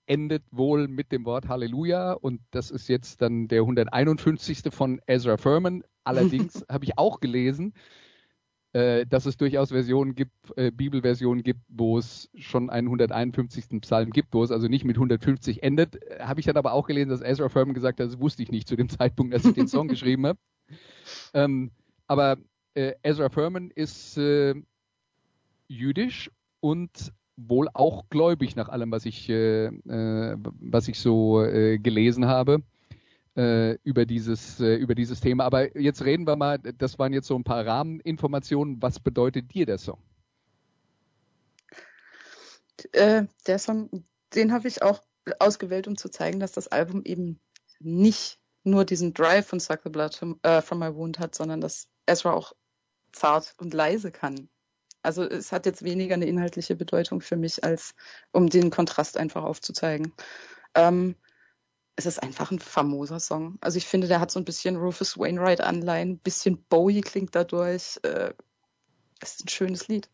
[0.05, 4.63] endet wohl mit dem Wort Halleluja und das ist jetzt dann der 151.
[4.71, 5.83] von Ezra Furman.
[6.03, 7.73] Allerdings habe ich auch gelesen,
[8.73, 13.81] äh, dass es durchaus Versionen gibt, äh, Bibelversionen gibt, wo es schon einen 151.
[13.81, 15.99] Psalm gibt, wo es also nicht mit 150 endet.
[16.19, 18.67] Habe ich dann aber auch gelesen, dass Ezra Furman gesagt hat, das wusste ich nicht
[18.67, 20.39] zu dem Zeitpunkt, als ich den Song geschrieben habe.
[21.33, 21.71] Ähm,
[22.07, 22.37] aber
[22.73, 24.53] äh, Ezra Furman ist äh,
[25.67, 31.77] jüdisch und wohl auch gläubig nach allem, was ich, äh, äh, was ich so äh,
[31.77, 32.63] gelesen habe
[33.37, 35.45] äh, über dieses äh, über dieses Thema.
[35.45, 36.57] Aber jetzt reden wir mal.
[36.57, 38.81] Das waren jetzt so ein paar Rahmeninformationen.
[38.81, 39.99] Was bedeutet dir der Song?
[42.91, 45.03] Äh, der Song, den habe ich auch
[45.39, 47.39] ausgewählt, um zu zeigen, dass das Album eben
[47.79, 51.87] nicht nur diesen Drive von Suck the Blood from, from My Wound hat, sondern dass
[52.05, 52.53] Ezra auch
[53.11, 54.49] zart und leise kann.
[55.01, 57.93] Also es hat jetzt weniger eine inhaltliche Bedeutung für mich, als
[58.31, 60.13] um den Kontrast einfach aufzuzeigen.
[60.75, 61.15] Ähm,
[61.97, 63.57] es ist einfach ein famoser Song.
[63.59, 67.99] Also ich finde, der hat so ein bisschen Rufus Wainwright-Anleihen, ein bisschen Bowie klingt dadurch.
[68.03, 68.33] Äh,
[69.19, 70.07] es ist ein schönes Lied.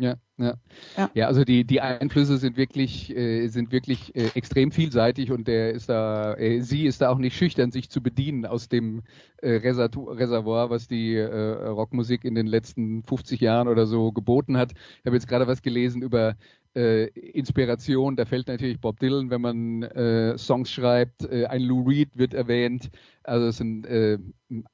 [0.00, 0.54] Ja, ja,
[0.96, 1.10] ja.
[1.12, 5.72] Ja, also die, die Einflüsse sind wirklich, äh, sind wirklich äh, extrem vielseitig und der
[5.74, 9.02] ist da, äh, sie ist da auch nicht schüchtern, sich zu bedienen aus dem
[9.42, 14.72] äh, Reservoir, was die äh, Rockmusik in den letzten 50 Jahren oder so geboten hat.
[14.72, 16.34] Ich habe jetzt gerade was gelesen über
[16.74, 18.16] äh, Inspiration.
[18.16, 21.24] Da fällt natürlich Bob Dylan, wenn man äh, Songs schreibt.
[21.30, 22.90] Äh, ein Lou Reed wird erwähnt.
[23.22, 24.16] Also es sind äh,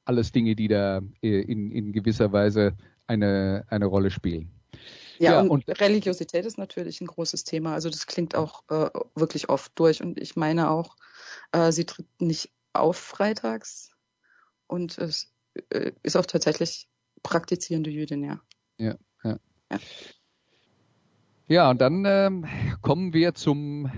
[0.05, 4.56] alles Dinge, die da äh, in, in gewisser Weise eine, eine Rolle spielen.
[5.19, 7.73] Ja, ja und, und, Religiosität ist natürlich ein großes Thema.
[7.73, 10.01] Also das klingt auch äh, wirklich oft durch.
[10.01, 10.95] Und ich meine auch,
[11.51, 13.91] äh, sie tritt nicht auf freitags
[14.67, 15.33] und es
[15.69, 16.87] äh, ist auch tatsächlich
[17.23, 18.39] praktizierende Jüdin, ja.
[18.77, 19.39] Ja, ja.
[19.71, 19.79] Ja,
[21.47, 22.45] ja und dann ähm,
[22.81, 23.91] kommen wir zum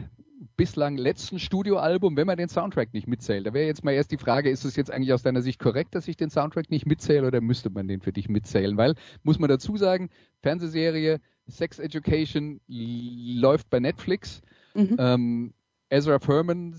[0.60, 3.47] bislang letzten Studioalbum, wenn man den Soundtrack nicht mitzählt.
[3.47, 5.95] Da wäre jetzt mal erst die Frage, ist es jetzt eigentlich aus deiner Sicht korrekt,
[5.95, 8.76] dass ich den Soundtrack nicht mitzähle oder müsste man den für dich mitzählen?
[8.76, 10.10] Weil, muss man dazu sagen,
[10.41, 14.41] Fernsehserie Sex Education läuft bei Netflix.
[14.74, 14.97] Mhm.
[14.99, 15.53] Ähm,
[15.88, 16.76] Ezra Furman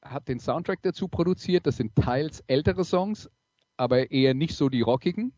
[0.00, 1.66] hat den Soundtrack dazu produziert.
[1.66, 3.28] Das sind teils ältere Songs,
[3.76, 5.34] aber eher nicht so die rockigen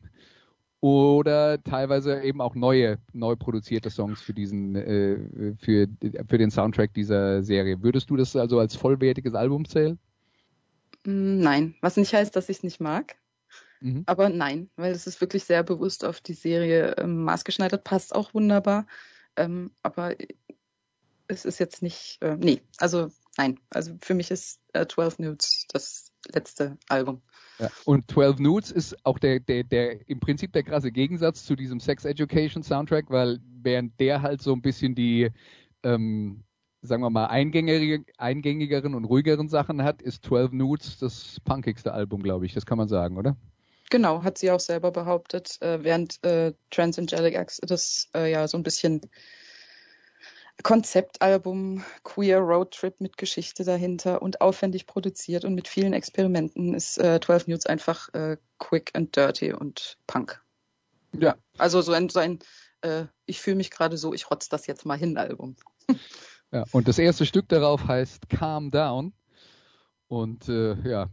[0.87, 5.89] oder teilweise eben auch neue, neu produzierte Songs für diesen, äh, für,
[6.29, 7.83] für den Soundtrack dieser Serie.
[7.83, 9.99] Würdest du das also als vollwertiges Album zählen?
[11.05, 13.17] Mm, nein, was nicht heißt, dass ich es nicht mag.
[13.81, 14.05] Mhm.
[14.07, 18.33] Aber nein, weil es ist wirklich sehr bewusst auf die Serie ähm, maßgeschneidert, passt auch
[18.33, 18.87] wunderbar.
[19.35, 20.15] Ähm, aber
[21.27, 23.59] es ist jetzt nicht, äh, nee, also nein.
[23.71, 27.23] Also für mich ist äh, 12 Nudes das letzte Album.
[27.59, 27.71] Ja.
[27.85, 31.81] Und 12 Nudes ist auch der, der, der, im Prinzip der krasse Gegensatz zu diesem
[31.81, 35.31] Sex Education Soundtrack, weil während der halt so ein bisschen die,
[35.83, 36.45] ähm,
[36.83, 42.23] sagen wir mal, eingängige, eingängigeren und ruhigeren Sachen hat, ist 12 Nudes das punkigste Album,
[42.23, 42.55] glaube ich.
[42.55, 43.37] Das kann man sagen, oder?
[43.91, 48.59] Genau, hat sie auch selber behauptet, äh, während äh, Transangelic Acts das äh, ja so
[48.59, 49.01] ein bisschen
[50.63, 56.99] Konzeptalbum, Queer Road Trip mit Geschichte dahinter und aufwendig produziert und mit vielen Experimenten ist
[56.99, 60.43] äh, 12 Nudes einfach äh, quick and dirty und Punk.
[61.13, 61.37] Ja.
[61.59, 62.39] Also so ein, so ein
[62.83, 65.57] äh, ich fühle mich gerade so, ich rotz das jetzt mal hin Album.
[66.53, 69.13] ja, und das erste Stück darauf heißt Calm Down.
[70.09, 71.11] Und äh, ja,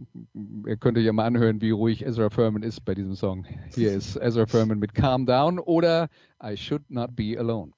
[0.67, 3.45] ihr könnt euch ja mal anhören, wie ruhig Ezra Furman ist bei diesem Song.
[3.73, 6.09] Hier ist Ezra Furman mit Calm Down oder
[6.43, 7.71] I Should Not Be Alone.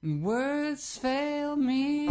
[0.00, 2.06] Words fail me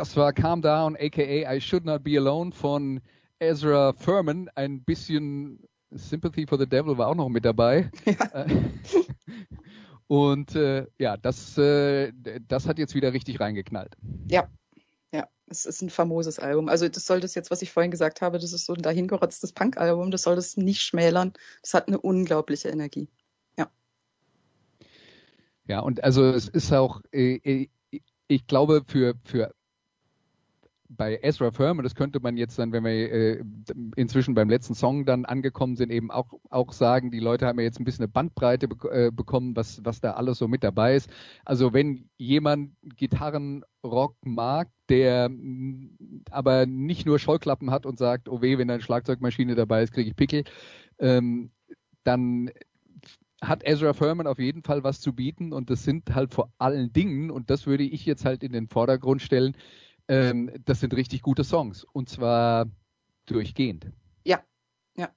[0.00, 3.02] Das war Calm Down, aka I Should Not Be Alone von
[3.38, 4.48] Ezra Furman.
[4.54, 7.90] Ein bisschen Sympathy for the Devil war auch noch mit dabei.
[8.06, 8.46] Ja.
[10.06, 12.14] Und äh, ja, das, äh,
[12.48, 13.94] das hat jetzt wieder richtig reingeknallt.
[14.30, 14.48] Ja,
[15.12, 16.70] ja, es ist ein famoses Album.
[16.70, 19.52] Also das soll das jetzt, was ich vorhin gesagt habe, das ist so ein dahingerotztes
[19.52, 21.34] Punk-Album, das soll das nicht schmälern.
[21.60, 23.10] Das hat eine unglaubliche Energie.
[23.58, 23.70] Ja.
[25.66, 27.68] Ja, und also es ist auch, äh, äh
[28.28, 29.52] ich glaube, für, für
[30.96, 33.44] bei Ezra Furman, das könnte man jetzt dann, wenn wir äh,
[33.94, 37.64] inzwischen beim letzten Song dann angekommen sind, eben auch, auch sagen, die Leute haben ja
[37.64, 40.96] jetzt ein bisschen eine Bandbreite be äh, bekommen, was, was da alles so mit dabei
[40.96, 41.08] ist.
[41.44, 45.30] Also wenn jemand Gitarrenrock mag, der
[46.30, 50.10] aber nicht nur Scheuklappen hat und sagt, oh weh, wenn eine Schlagzeugmaschine dabei ist, kriege
[50.10, 50.42] ich Pickel,
[50.98, 51.52] ähm,
[52.02, 52.50] dann
[53.40, 56.92] hat Ezra Furman auf jeden Fall was zu bieten und das sind halt vor allen
[56.92, 59.56] Dingen, und das würde ich jetzt halt in den Vordergrund stellen,
[60.10, 62.66] ähm, das sind richtig gute Songs und zwar
[63.26, 63.86] durchgehend.
[64.24, 64.42] Ja,
[64.96, 65.08] ja.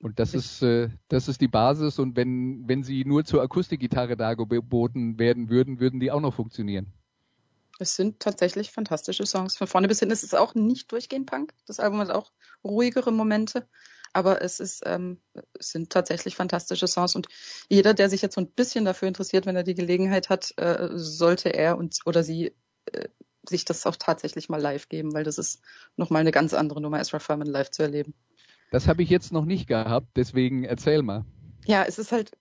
[0.00, 4.16] Und das ist, äh, das ist die Basis und wenn, wenn sie nur zur Akustikgitarre
[4.16, 6.92] dargeboten werden würden, würden die auch noch funktionieren.
[7.78, 9.56] Es sind tatsächlich fantastische Songs.
[9.56, 11.52] Von vorne bis hin ist es auch nicht durchgehend Punk.
[11.66, 12.32] Das Album hat auch
[12.64, 13.68] ruhigere Momente
[14.16, 15.20] aber es ist, ähm,
[15.58, 17.28] es sind tatsächlich fantastische Songs und
[17.68, 20.88] jeder, der sich jetzt so ein bisschen dafür interessiert, wenn er die Gelegenheit hat, äh,
[20.92, 22.54] sollte er und oder sie
[22.86, 23.08] äh,
[23.48, 25.60] sich das auch tatsächlich mal live geben, weil das ist
[25.96, 28.14] nochmal eine ganz andere Nummer, Ezra Furman live zu erleben.
[28.70, 31.24] Das habe ich jetzt noch nicht gehabt, deswegen erzähl mal.
[31.66, 32.32] Ja, es ist halt,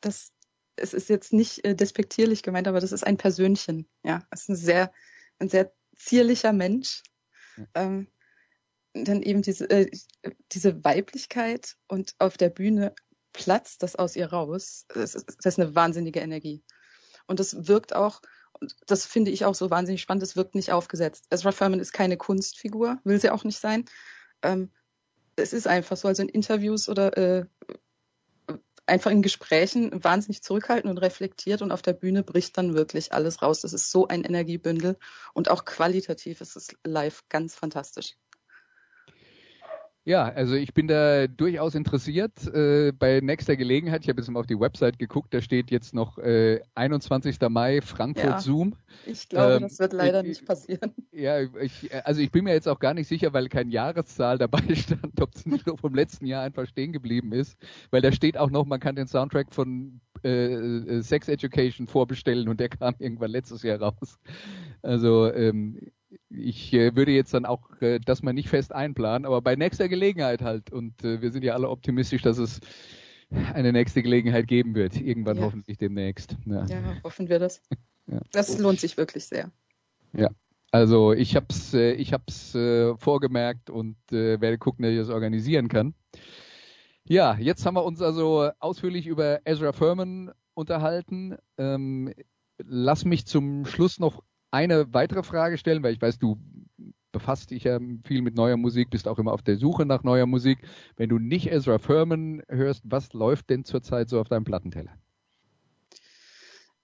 [0.00, 0.32] das,
[0.76, 3.86] es ist jetzt nicht äh, despektierlich gemeint, aber das ist ein Persönchen.
[4.04, 4.92] Ja, es ist ein sehr,
[5.38, 7.02] ein sehr zierlicher Mensch.
[7.56, 7.66] Ja.
[7.74, 8.08] Ähm,
[8.94, 9.90] dann eben diese, äh,
[10.52, 12.94] diese Weiblichkeit und auf der Bühne
[13.32, 14.86] platzt das aus ihr raus.
[14.88, 16.62] Das ist, das ist eine wahnsinnige Energie.
[17.26, 18.20] Und das wirkt auch,
[18.52, 21.26] und das finde ich auch so wahnsinnig spannend, es wirkt nicht aufgesetzt.
[21.30, 23.84] Ezra Furman ist keine Kunstfigur, will sie auch nicht sein.
[24.42, 24.70] Ähm,
[25.36, 27.46] es ist einfach so, also in Interviews oder äh,
[28.86, 33.42] einfach in Gesprächen wahnsinnig zurückhaltend und reflektiert und auf der Bühne bricht dann wirklich alles
[33.42, 33.60] raus.
[33.60, 34.96] Das ist so ein Energiebündel
[35.34, 38.16] und auch qualitativ ist es live ganz fantastisch.
[40.04, 42.46] Ja, also ich bin da durchaus interessiert.
[42.46, 45.92] Äh, bei nächster Gelegenheit, ich habe jetzt mal auf die Website geguckt, da steht jetzt
[45.92, 47.38] noch äh, 21.
[47.50, 48.74] Mai Frankfurt ja, Zoom.
[49.04, 50.94] Ich glaube, ähm, das wird leider ich, nicht passieren.
[51.12, 54.62] Ja, ich, also ich bin mir jetzt auch gar nicht sicher, weil kein Jahreszahl dabei
[54.74, 57.58] stand, ob es nicht nur vom letzten Jahr einfach stehen geblieben ist.
[57.90, 62.48] Weil da steht auch noch, man kann den Soundtrack von äh, äh Sex Education vorbestellen
[62.48, 64.18] und der kam irgendwann letztes Jahr raus.
[64.80, 65.90] Also ähm,
[66.30, 69.88] ich äh, würde jetzt dann auch äh, das mal nicht fest einplanen, aber bei nächster
[69.88, 70.72] Gelegenheit halt.
[70.72, 72.60] Und äh, wir sind ja alle optimistisch, dass es
[73.30, 75.00] eine nächste Gelegenheit geben wird.
[75.00, 75.42] Irgendwann ja.
[75.42, 76.36] hoffentlich demnächst.
[76.46, 76.64] Ja.
[76.66, 77.62] ja, hoffen wir das.
[78.06, 78.20] ja.
[78.32, 79.50] Das lohnt sich wirklich sehr.
[80.12, 80.30] Ja.
[80.70, 85.08] Also ich hab's, äh, ich hab's äh, vorgemerkt und äh, werde gucken, dass ich das
[85.08, 85.94] organisieren kann.
[87.04, 91.36] Ja, jetzt haben wir uns also ausführlich über Ezra Furman unterhalten.
[91.56, 92.12] Ähm,
[92.58, 96.38] lass mich zum Schluss noch eine weitere Frage stellen, weil ich weiß, du
[97.12, 100.26] befasst dich ja viel mit neuer Musik, bist auch immer auf der Suche nach neuer
[100.26, 100.58] Musik.
[100.96, 104.92] Wenn du nicht Ezra Furman hörst, was läuft denn zurzeit so auf deinem Plattenteller?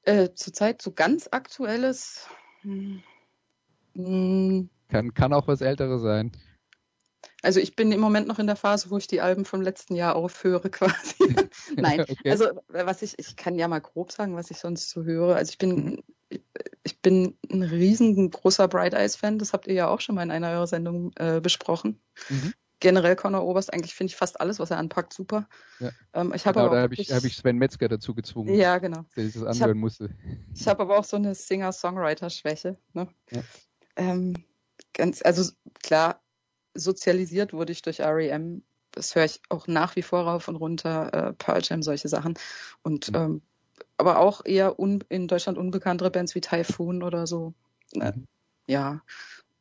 [0.02, 2.28] Äh, zurzeit so ganz aktuelles.
[2.62, 3.02] Hm,
[3.94, 4.68] hm.
[4.88, 6.32] Kann, kann auch was Älteres sein.
[7.42, 9.94] Also ich bin im Moment noch in der Phase, wo ich die Alben vom letzten
[9.94, 11.14] Jahr aufhöre quasi.
[11.76, 12.30] Nein, okay.
[12.30, 15.36] also was ich, ich kann ja mal grob sagen, was ich sonst so höre.
[15.36, 16.02] Also ich bin,
[16.84, 19.38] ich bin ein riesengroßer Bright Eyes Fan.
[19.38, 22.00] Das habt ihr ja auch schon mal in einer eurer Sendungen äh, besprochen.
[22.28, 22.52] Mhm.
[22.80, 25.48] Generell Conor Oberst, eigentlich finde ich fast alles, was er anpackt, super.
[25.80, 25.90] Ja.
[26.12, 28.54] Ähm, ich genau, da habe ich, hab ich Sven Metzger dazu gezwungen.
[28.54, 29.06] Ja, genau.
[29.16, 30.10] Der das anhören ich hab, musste.
[30.54, 32.76] Ich habe aber auch so eine Singer-Songwriter-Schwäche.
[32.92, 33.08] Ne?
[33.30, 33.42] Ja.
[33.96, 34.34] Ähm,
[34.92, 35.50] ganz, also
[35.82, 36.20] klar,
[36.74, 38.62] sozialisiert wurde ich durch REM.
[38.90, 42.34] Das höre ich auch nach wie vor rauf und runter, äh, Pearl Jam, solche Sachen.
[42.82, 43.16] Und mhm.
[43.16, 43.42] ähm,
[43.96, 44.76] aber auch eher
[45.08, 47.54] in Deutschland unbekanntere Bands wie Typhoon oder so.
[47.94, 48.26] Mhm.
[48.66, 49.02] Ja.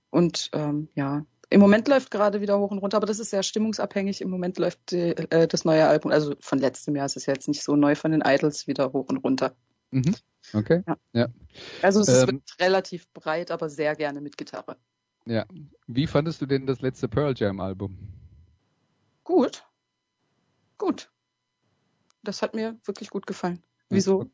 [0.09, 3.43] Und ähm, ja, im Moment läuft gerade wieder hoch und runter, aber das ist sehr
[3.43, 4.21] stimmungsabhängig.
[4.21, 7.47] Im Moment läuft die, äh, das neue Album, also von letztem Jahr ist es jetzt
[7.47, 9.55] nicht so neu von den Idols wieder hoch und runter.
[9.91, 10.15] Mhm.
[10.53, 10.81] Okay.
[10.87, 10.97] Ja.
[11.13, 11.27] ja.
[11.81, 14.77] Also es ähm, wird relativ breit, aber sehr gerne mit Gitarre.
[15.25, 15.45] Ja.
[15.87, 17.97] Wie fandest du denn das letzte Pearl Jam Album?
[19.23, 19.63] Gut.
[20.77, 21.11] Gut.
[22.23, 23.63] Das hat mir wirklich gut gefallen.
[23.93, 24.29] Wieso?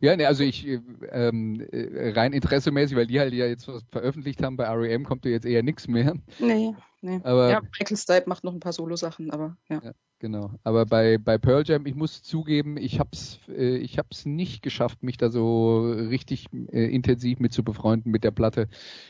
[0.00, 0.66] Ja, ne, also ich
[1.10, 5.24] ähm, äh, rein interessemäßig, weil die halt ja jetzt was veröffentlicht haben, bei REM kommt
[5.24, 6.14] ja jetzt eher nichts mehr.
[6.38, 7.20] Nee, nee.
[7.22, 9.80] Aber, ja, Michael Stipe macht noch ein paar Solo-Sachen, aber ja.
[9.82, 9.92] ja.
[10.20, 10.52] Genau.
[10.62, 15.02] Aber bei, bei Pearl Jam, ich muss zugeben, ich hab's, äh, ich hab's nicht geschafft,
[15.02, 18.68] mich da so richtig äh, intensiv mit zu befreunden mit der Platte.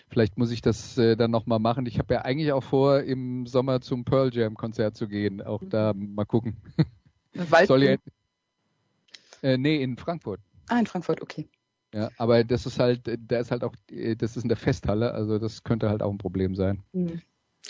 [0.08, 1.86] Vielleicht muss ich das äh, dann nochmal machen.
[1.86, 5.40] Ich habe ja eigentlich auch vor, im Sommer zum Pearl Jam Konzert zu gehen.
[5.40, 5.70] Auch mhm.
[5.70, 6.56] da mal gucken.
[7.66, 8.00] Soll ich,
[9.44, 10.40] äh, nee, in Frankfurt.
[10.68, 11.48] Ah, in Frankfurt, okay.
[11.92, 15.38] Ja, aber das ist halt, da ist halt auch, das ist in der Festhalle, also
[15.38, 16.82] das könnte halt auch ein Problem sein.
[16.92, 17.22] Mhm.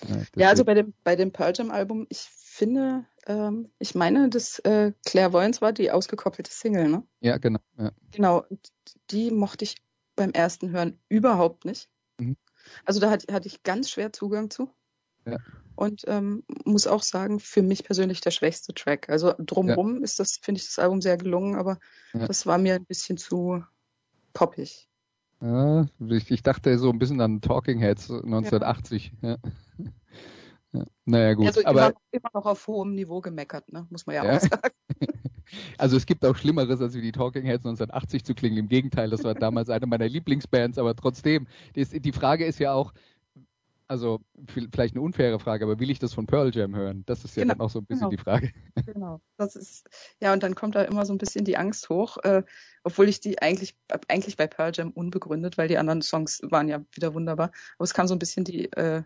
[0.08, 4.28] Ja, ja, also bei dem, bei dem Pearl Jam Album, ich finde, ähm, ich meine,
[4.28, 7.06] das äh, Clairvoyance war die ausgekoppelte Single, ne?
[7.20, 7.60] Ja, genau.
[7.76, 7.90] Ja.
[8.12, 8.44] Genau,
[9.10, 9.76] die mochte ich
[10.16, 11.88] beim ersten Hören überhaupt nicht.
[12.18, 12.36] Mhm.
[12.84, 14.70] Also da hatte, hatte ich ganz schwer Zugang zu.
[15.26, 15.38] Ja.
[15.76, 19.08] Und ähm, muss auch sagen, für mich persönlich der schwächste Track.
[19.08, 20.02] Also drumrum ja.
[20.02, 21.78] ist das, finde ich, das Album sehr gelungen, aber
[22.12, 22.26] ja.
[22.26, 23.64] das war mir ein bisschen zu
[24.32, 24.88] poppig.
[25.40, 29.12] Ja, ich, ich, dachte so ein bisschen an Talking Heads 1980.
[29.20, 29.36] Ja.
[30.72, 30.84] ja.
[31.04, 31.46] Naja, gut.
[31.48, 33.86] Also aber immer, noch auf hohem Niveau gemeckert, ne?
[33.90, 34.36] muss man ja, ja.
[34.36, 34.74] auch sagen.
[35.78, 38.56] Also es gibt auch Schlimmeres, als wie die Talking Heads 1980 zu klingen.
[38.56, 41.46] Im Gegenteil, das war damals eine meiner Lieblingsbands, aber trotzdem,
[41.76, 42.92] die, die Frage ist ja auch,
[43.86, 47.04] also vielleicht eine unfaire Frage, aber will ich das von Pearl Jam hören?
[47.06, 48.10] Das ist ja genau, dann auch so ein bisschen genau.
[48.10, 48.52] die Frage.
[48.86, 49.88] Genau, das ist,
[50.20, 52.42] ja, und dann kommt da immer so ein bisschen die Angst hoch, äh,
[52.82, 53.76] obwohl ich die eigentlich,
[54.08, 57.94] eigentlich bei Pearl Jam unbegründet, weil die anderen Songs waren ja wieder wunderbar, aber es
[57.94, 59.02] kam so ein bisschen die äh,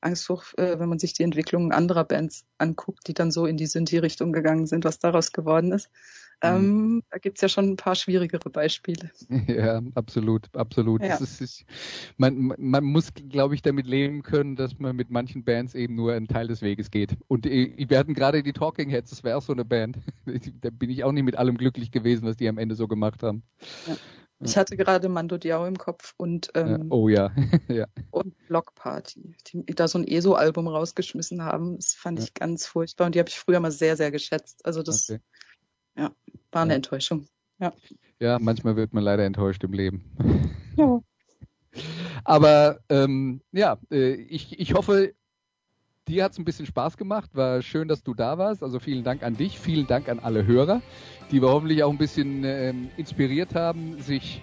[0.00, 3.56] Angst hoch, äh, wenn man sich die Entwicklungen anderer Bands anguckt, die dann so in
[3.56, 5.90] die Synthie-Richtung gegangen sind, was daraus geworden ist.
[6.42, 7.02] Ähm, mhm.
[7.10, 9.10] da gibt's ja schon ein paar schwierigere Beispiele.
[9.46, 11.02] Ja, absolut, absolut.
[11.02, 11.16] Ja.
[11.16, 11.64] Ist, ist,
[12.16, 16.12] man, man muss, glaube ich, damit leben können, dass man mit manchen Bands eben nur
[16.12, 17.16] einen Teil des Weges geht.
[17.28, 19.98] Und äh, wir hatten gerade die Talking Heads, das wäre auch so eine Band.
[20.60, 23.22] da bin ich auch nicht mit allem glücklich gewesen, was die am Ende so gemacht
[23.22, 23.42] haben.
[23.86, 23.96] Ja.
[24.40, 27.30] Ich hatte gerade Mando Diao im Kopf und ähm, oh ja.
[27.68, 27.86] ja.
[28.10, 31.76] und Block Party, die da so ein ESO-Album rausgeschmissen haben.
[31.76, 32.24] Das fand ja.
[32.24, 34.64] ich ganz furchtbar und die habe ich früher mal sehr, sehr geschätzt.
[34.66, 35.20] Also das okay.
[35.96, 36.10] Ja,
[36.52, 36.76] war eine ja.
[36.76, 37.26] Enttäuschung.
[37.58, 37.72] Ja.
[38.18, 40.04] ja, manchmal wird man leider enttäuscht im Leben.
[40.76, 41.00] Ja.
[42.24, 45.14] Aber ähm, ja, äh, ich, ich hoffe,
[46.08, 47.30] dir hat es ein bisschen Spaß gemacht.
[47.34, 48.62] War schön, dass du da warst.
[48.62, 50.82] Also vielen Dank an dich, vielen Dank an alle Hörer,
[51.30, 54.42] die wir hoffentlich auch ein bisschen ähm, inspiriert haben, sich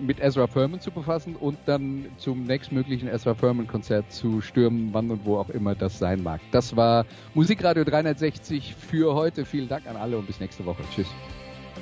[0.00, 5.10] mit Ezra Furman zu befassen und dann zum nächstmöglichen Ezra Furman Konzert zu stürmen, wann
[5.10, 6.40] und wo auch immer das sein mag.
[6.52, 9.44] Das war Musikradio 360 für heute.
[9.44, 10.82] Vielen Dank an alle und bis nächste Woche.
[10.94, 11.08] Tschüss.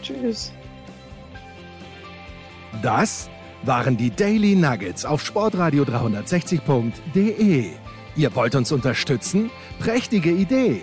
[0.03, 0.53] Tschüss.
[2.83, 3.31] Das
[3.63, 7.71] waren die Daily Nuggets auf Sportradio 360.de.
[8.17, 9.51] Ihr wollt uns unterstützen?
[9.79, 10.83] Prächtige Idee!